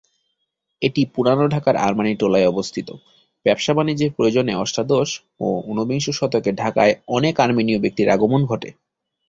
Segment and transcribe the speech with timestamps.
[0.81, 2.87] এটি পুরানো ঢাকার আর্মানিটোলায় অবস্থিত।
[3.45, 5.09] ব্যবসা-বাণিজ্যের প্রয়োজনে অষ্টাদশ
[5.39, 8.69] ও ঊনবিংশ শতকে ঢাকায় অনেক আর্মেনীয় ব্যক্তির আগমন ঘটে।